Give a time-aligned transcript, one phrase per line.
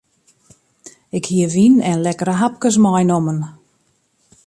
[1.17, 3.39] Ik hie wyn en lekkere hapkes meinommen.